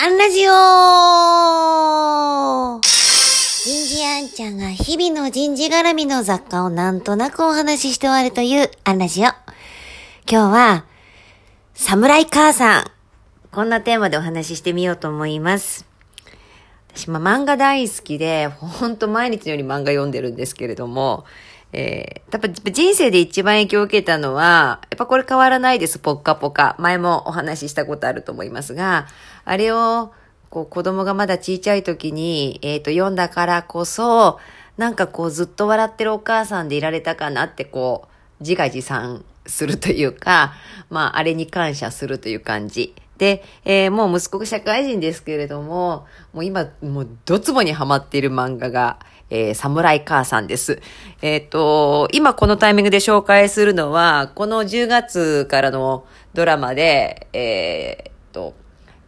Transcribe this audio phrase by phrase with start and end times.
[0.00, 0.50] アンラジオ
[3.64, 9.24] 人事あんちゃんが日々の人事絡みの雑貨をなんとなくお話しして終わるというアンラジオ。
[9.24, 9.32] 今
[10.28, 10.84] 日は、
[11.74, 12.84] 侍母さん。
[13.50, 15.84] こんなテーマでお話ししてみようと思います。
[16.98, 21.24] 私、ま、漫画大好きで、ほんと毎日のように漫画読んでるんですけれども、
[21.72, 26.74] えー、やっぱ人生で一番影響を受けたのは、やっぱこれ変わらないです、ポッカポカ。
[26.80, 29.06] 前もお話ししたことあると思いますが、
[29.44, 30.12] あれを、
[30.50, 34.40] こう子供がまだ小さい時に、えっ、ー、と、読んだからこそ、
[34.76, 38.08] なんかこうずっと笑ってるお母さんでいられたかなってこ
[38.40, 40.54] う、自画自賛するというか、
[40.90, 42.94] まあ、あれに感謝するという感じ。
[43.18, 48.98] で、えー、もう息子が社会人ですけれども、もう今、もうドツボにハマっている漫画が、
[49.30, 50.80] えー、侍母さんです。
[51.20, 58.54] えっ、ー、と、今このタイミングで紹介するのは、この10月からのドラマで、えっ、と、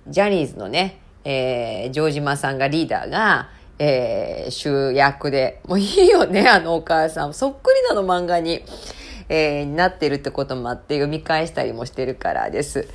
[0.08, 3.48] ジャニーズのね、えー、城島さんがリーダーが、
[3.78, 7.32] えー、主役で、もういいよね、あのお母さん。
[7.32, 8.62] そっくりなの漫画に、
[9.28, 12.88] えー、なってるってこともあって読み返したりもしてるからです。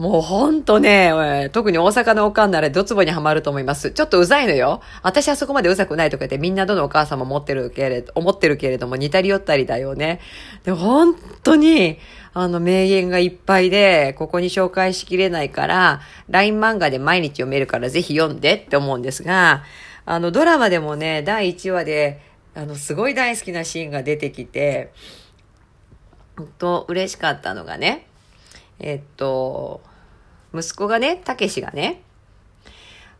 [0.00, 3.90] もうほんとね、特に大阪のおかんならドツボにはまると思います。
[3.90, 4.80] ちょっとうざいのよ。
[5.02, 10.20] 私はそこまでうざくないとか言ってみんなどのお母さんも持ってるけれど、思ってるけれども似たり寄ったりだよね。
[10.64, 11.98] でも本当に、
[12.32, 19.64] あの名言がいっぱいで、ここに紹介しきれないから、LINE 漫画で毎日読めるからぜひ読んでって思うんですが、
[20.06, 22.22] あのドラマでもね、第1話で、
[22.54, 24.94] あのすごい大好きなシーンが出てきて、
[26.38, 28.06] 本当嬉しかったのがね、
[28.78, 29.82] えっと、
[30.54, 32.02] 息子がね、たけしがね、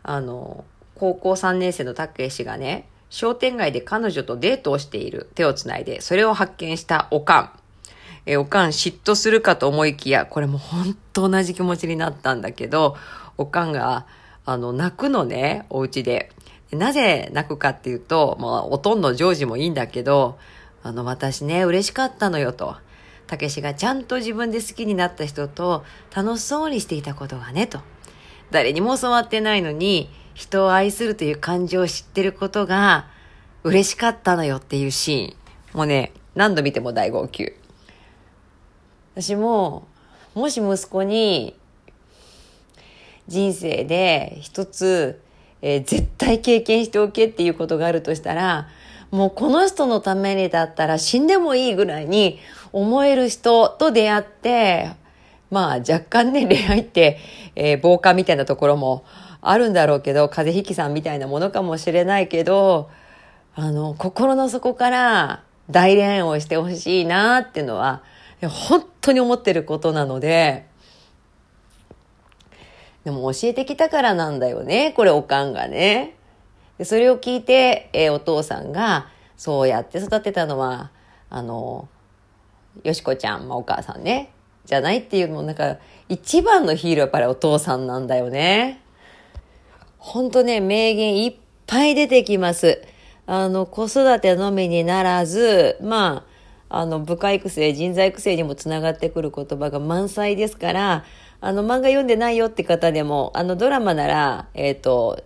[0.02, 0.64] あの、
[0.94, 7.50] 高校3年生のたけしがね、商店街で彼女とデートをしている手をつないで、それを発見したおかん。
[8.26, 12.96] えおかん嫉妬するかと思いきや、これも本当同じ気持ちになったんだけど、
[13.38, 14.06] おかんが、
[14.44, 16.30] あの、泣くのね、お家で。
[16.70, 20.38] なぜ泣くかっていうと、まあ、おとんのジョージもいいんだけど、
[20.82, 22.76] あの、私ね、嬉しかったのよと。
[23.30, 27.80] たけしがちゃんと自分で好きになった人と楽しそうにしていたことがね、と。
[28.50, 33.06] 誰にも教わってないのに、人を愛するという感情を知ってることが
[33.62, 35.78] 嬉しかったのよっていうシーン。
[35.78, 37.52] もうね、何度見ても大号泣。
[39.14, 39.86] 私も、
[40.34, 41.56] もし息子に
[43.28, 45.20] 人生で一つ、
[45.62, 48.68] えー、絶対経験しておけっていうことがあるとしたら、
[49.10, 52.38] もうこの人のためにだったら死んでもいいぐらいに
[52.72, 54.90] 思える人と出会って、
[55.50, 57.18] まあ若干ね、恋愛って、
[57.56, 59.04] えー、防火みたいなところも
[59.40, 62.88] あるんだろうけど、風邪ひきさんみたいなものかもしれないけど、
[63.56, 68.02] あの、心の底から大恋愛をしてほしいなっていうのは、
[68.42, 70.66] 本当に思ってることなので、
[73.04, 76.14] でも教えてきたからなんだよね、これおかんがね。
[76.80, 80.90] でそれを聞いて、えー、お父さんが、そうやって育てたのは、
[81.28, 81.90] あの、
[82.84, 84.32] よしこちゃん、まあ、お母さんね、
[84.64, 85.76] じゃないっていう、もうなんか、
[86.08, 88.80] 一番のヒーローやっぱりお父さんなんだよね。
[89.98, 91.36] ほんとね、名言いっ
[91.66, 92.80] ぱい出てきます。
[93.26, 96.24] あの、子育てのみにならず、ま
[96.70, 101.04] あ、あの、部下育成、人材育成にもつながってくる言葉が満載ですから、
[101.42, 105.22] あの、漫画読んでないよって方でも、あの、ドラマなら、えっ、ー、と、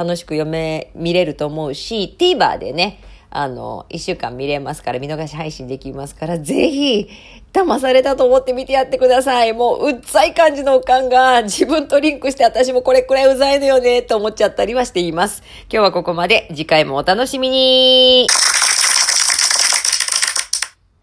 [0.00, 7.08] 楽しく読め、見れると思うし、TVer でね、あの、一週間見れますから、見逃し配信できますから、ぜひ、
[7.52, 9.52] 騙されたと思って見てやってください。
[9.52, 15.42] もう、うっざい感じのおかんが自分とリンクして私もこれくらいうざいのよね、と思っちゃったりはしています。
[15.70, 16.48] 今日はここまで。
[16.48, 18.26] 次回もお楽しみに。